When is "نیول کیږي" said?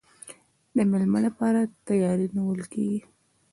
2.35-2.99